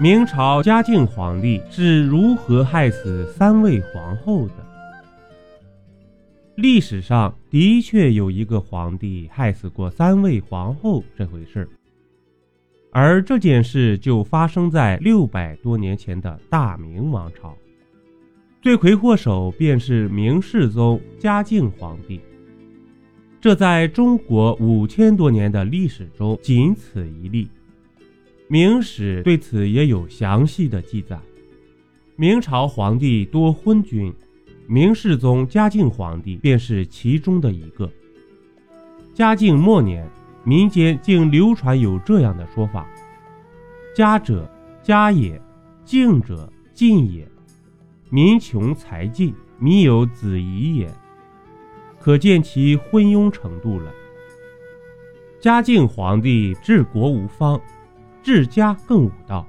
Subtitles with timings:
[0.00, 4.54] 明朝嘉靖皇帝是如何害死三位皇后的？
[6.56, 11.68] 历史上的确有一个皇帝害死过三位皇后这回事，
[12.90, 17.56] 而这件事就发生在六百多年前的大明王朝，
[18.60, 22.20] 罪魁祸首便是明世宗嘉靖皇帝。
[23.40, 27.48] 这在中国五千多年的历史中仅此一例。
[28.46, 31.18] 明史对此也有详细的记载。
[32.16, 34.12] 明朝皇帝多昏君，
[34.66, 37.90] 明世宗嘉靖皇帝便是其中的一个。
[39.14, 40.06] 嘉靖末年，
[40.44, 42.86] 民间竟流传有这样的说法
[43.96, 44.48] ：“嘉者，
[44.82, 45.40] 嘉也；
[45.84, 47.26] 靖者，靖也。
[48.10, 50.92] 民穷财尽，民有子仪也。”
[51.98, 53.90] 可见其昏庸程度了。
[55.40, 57.58] 嘉靖皇帝治国无方。
[58.24, 59.46] 治家更武道，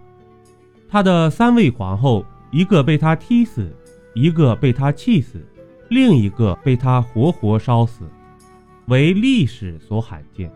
[0.89, 3.73] 他的三位皇后，一个被他踢死，
[4.13, 5.41] 一个被他气死，
[5.87, 8.03] 另一个被他活活烧死，
[8.87, 10.51] 为历史所罕见。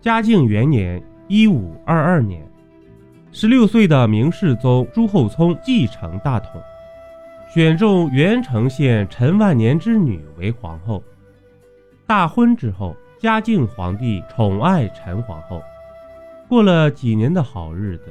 [0.00, 2.50] 嘉靖元年（一五二二年），
[3.30, 6.58] 十六岁的明世宗朱厚熜继承大统，
[7.52, 11.04] 选中元城县陈万年之女为皇后。
[12.06, 15.60] 大婚之后，嘉靖皇帝宠爱陈皇后。
[16.48, 18.04] 过了几年的好日子，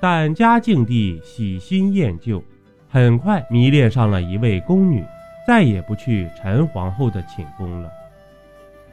[0.00, 2.42] 但嘉靖帝喜新厌旧，
[2.88, 5.04] 很快迷恋上了一位宫女，
[5.46, 7.90] 再也不去陈皇后的寝宫了。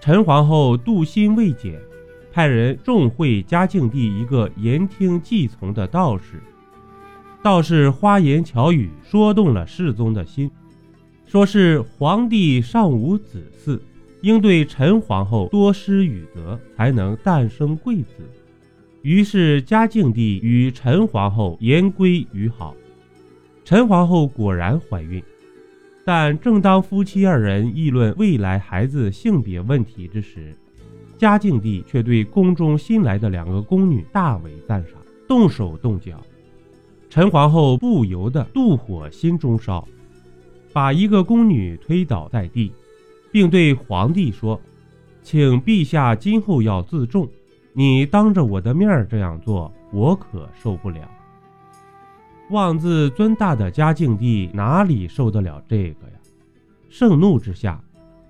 [0.02, 1.80] 陈皇后妒心未减，
[2.34, 6.44] 派人重会嘉靖帝一个言听计从的道士。
[7.42, 10.52] 道士花言巧语说动了世宗的心，
[11.26, 13.80] 说是皇帝尚无子嗣，
[14.22, 18.30] 应对陈皇后多施雨德，才能诞生贵子。
[19.04, 22.76] 于是嘉靖帝与陈皇后言归于好，
[23.64, 25.24] 陈皇后果然怀孕。
[26.04, 30.56] 但正当夫妻二人议论未来孩子性别问题之时，
[31.18, 34.94] 嘉靖帝却对宫中新来的两个宫女大为赞赏，
[35.28, 36.22] 动手动脚。
[37.10, 39.88] 陈皇后不由得妒火心中烧，
[40.74, 42.72] 把一个宫女推倒在地，
[43.32, 44.60] 并对皇帝说
[45.24, 47.28] ：“请陛下今后要自重。”
[47.78, 51.08] 你当着我的面这样做，我可受不了。
[52.50, 56.14] 妄自尊大的嘉靖帝哪里受得了这个呀？
[56.90, 57.80] 盛怒之下，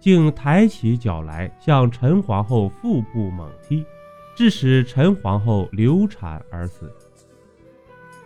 [0.01, 3.85] 竟抬起脚来向陈皇后腹部猛踢，
[4.35, 6.91] 致使陈皇后流产而死。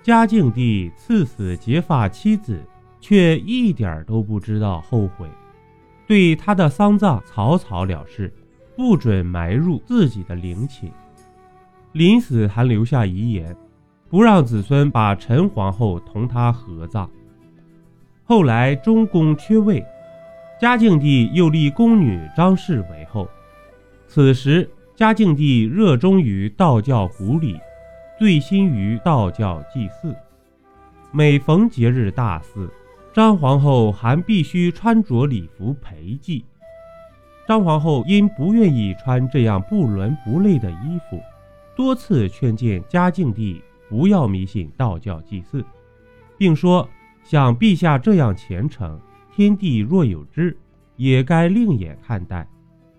[0.01, 2.59] 嘉靖帝赐死结发妻子，
[2.99, 5.29] 却一点都不知道后悔，
[6.07, 8.33] 对他的丧葬草草了事，
[8.75, 10.91] 不准埋入自己的陵寝。
[11.93, 13.55] 临死还留下遗言，
[14.09, 17.09] 不让子孙把陈皇后同他合葬。
[18.23, 19.85] 后来中宫缺位，
[20.59, 23.27] 嘉靖帝又立宫女张氏为后。
[24.07, 27.59] 此时嘉靖帝热衷于道教古礼，
[28.17, 30.15] 醉心于道教祭祀。
[31.11, 32.71] 每逢节日大祀，
[33.13, 36.45] 张皇后还必须穿着礼服陪祭。
[37.45, 41.21] 张皇后因不愿意穿这样不伦不类的衣服。
[41.81, 43.59] 多次劝谏嘉靖帝
[43.89, 45.65] 不要迷信道教祭祀，
[46.37, 46.87] 并说
[47.23, 49.01] 像陛下这样虔诚，
[49.33, 50.55] 天地若有知，
[50.95, 52.47] 也该另眼看待。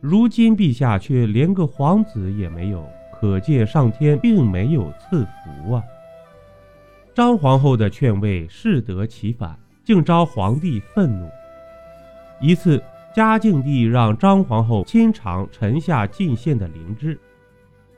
[0.00, 5.82] 如今陛下却连个皇子也没有，可见上天并没有赐福啊！
[7.15, 11.31] 张皇后的劝慰适得其反，竟招皇帝愤怒。
[12.41, 12.82] 一次，
[13.15, 17.16] 嘉靖帝让张皇后亲尝臣下进献的灵芝。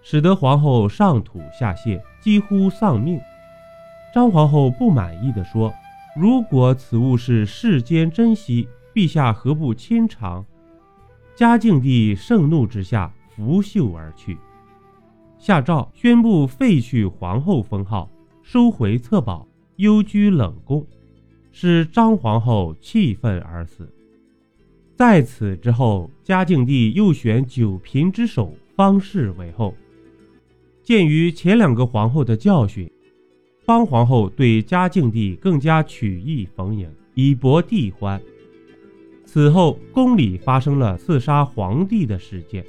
[0.05, 3.19] 使得皇后上吐下泻，几乎丧命。
[4.15, 5.75] 张皇后不满意地说
[6.15, 10.45] ：“如果此物是世间珍稀，陛下何不亲尝？”
[11.35, 14.39] 嘉靖帝盛怒之下拂袖而去，
[15.39, 18.09] 下诏宣布废去皇后封号，
[18.43, 20.87] 收回册宝，幽居冷宫，
[21.51, 23.93] 使张皇后气愤而死。
[24.95, 29.75] 在此之后，嘉靖帝又选九嫔之首方氏为后。
[30.85, 32.91] 鉴于前两个皇后的教训，
[33.65, 38.21] 方皇后对嘉靖帝更加曲意逢迎，以博帝欢。
[39.25, 42.63] 此后，宫里发生了刺杀皇帝的事件，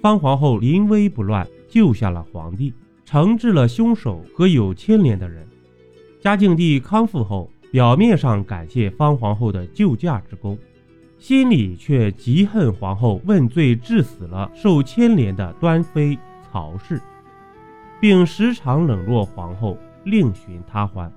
[0.00, 2.72] 方皇后临危不乱，救下了皇帝，
[3.04, 5.44] 惩治了凶手和有牵连的人。
[6.20, 10.56] 嘉靖帝康复后，表面上感谢方皇后的救驾之功，
[11.18, 16.16] 心里却极恨皇后问罪致死了受牵连的端妃
[16.52, 17.02] 曹氏。
[18.00, 21.10] 并时常冷落皇后，另寻他欢。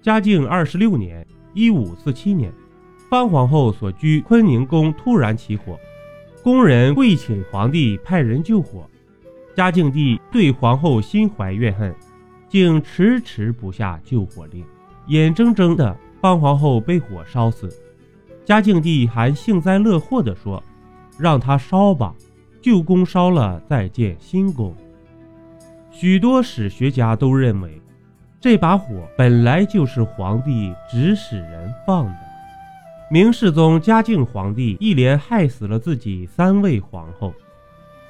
[0.00, 2.52] 嘉靖二十六年（一五四七年），
[3.08, 5.78] 方皇后所居坤宁宫突然起火，
[6.42, 8.88] 宫人跪请皇帝派人救火。
[9.54, 11.94] 嘉靖帝对皇后心怀怨恨，
[12.48, 14.64] 竟迟迟不下救火令，
[15.06, 17.68] 眼睁睁的方皇后被火烧死。
[18.44, 20.62] 嘉靖帝还幸灾乐祸地说
[21.18, 22.14] ：“让他烧吧。”
[22.60, 24.74] 旧宫烧了，再建新宫。
[25.96, 27.80] 许多史学家都认为，
[28.40, 32.16] 这把火本来就是皇帝指使人放的。
[33.08, 37.32] 明世宗嘉靖皇帝一连害死了自己三位皇后，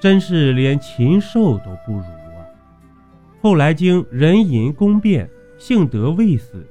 [0.01, 2.41] 真是连禽兽都不如啊！
[3.43, 5.29] 后来经人淫宫变，
[5.59, 6.67] 幸得未死，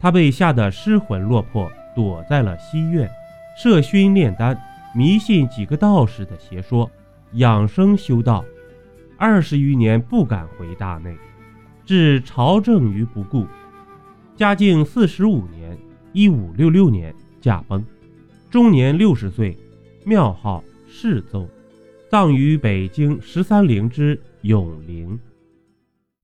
[0.00, 3.08] 他被吓得失魂落魄，躲在了西院，
[3.56, 4.60] 设熏炼丹，
[4.92, 6.90] 迷信几个道士的邪说。
[7.34, 8.44] 养生修道，
[9.22, 11.16] 二十余年不敢回大内，
[11.84, 13.46] 置朝政于不顾。
[14.34, 15.78] 嘉靖四十五年
[16.12, 17.84] （一五六六年）驾崩，
[18.50, 19.56] 终年六十岁，
[20.04, 21.48] 庙号世宗，
[22.10, 25.16] 葬于北京十三陵之永陵。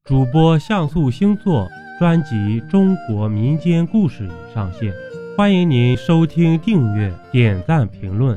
[0.02, 1.68] 主播像素星座
[2.00, 2.34] 专辑
[2.68, 4.92] 《中国民间故事》已上线，
[5.36, 8.36] 欢迎您收听、订阅、点赞、评论。